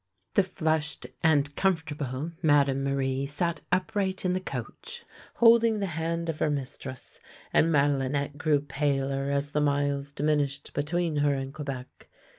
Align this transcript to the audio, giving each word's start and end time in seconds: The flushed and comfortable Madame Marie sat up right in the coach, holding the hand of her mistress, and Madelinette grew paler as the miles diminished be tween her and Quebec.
The 0.33 0.41
flushed 0.41 1.05
and 1.21 1.55
comfortable 1.55 2.31
Madame 2.41 2.83
Marie 2.83 3.27
sat 3.27 3.61
up 3.71 3.93
right 3.95 4.25
in 4.25 4.33
the 4.33 4.39
coach, 4.39 5.05
holding 5.35 5.79
the 5.79 5.85
hand 5.93 6.27
of 6.27 6.39
her 6.39 6.49
mistress, 6.49 7.19
and 7.53 7.71
Madelinette 7.71 8.35
grew 8.35 8.61
paler 8.61 9.29
as 9.29 9.51
the 9.51 9.61
miles 9.61 10.11
diminished 10.11 10.73
be 10.73 10.81
tween 10.81 11.17
her 11.17 11.35
and 11.35 11.53
Quebec. 11.53 12.09